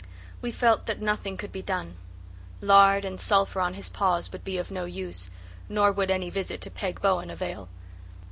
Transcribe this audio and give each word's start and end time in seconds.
We 0.41 0.49
felt 0.51 0.87
that 0.87 0.99
nothing 0.99 1.37
could 1.37 1.51
be 1.51 1.61
done. 1.61 1.95
Lard 2.59 3.05
and 3.05 3.19
sulphur 3.21 3.61
on 3.61 3.75
his 3.75 3.87
paws 3.87 4.31
would 4.31 4.43
be 4.43 4.57
of 4.57 4.71
no 4.71 4.85
use, 4.85 5.29
nor 5.69 5.91
would 5.91 6.09
any 6.09 6.31
visit 6.31 6.59
to 6.61 6.71
Peg 6.71 6.99
Bowen 7.03 7.29
avail. 7.29 7.69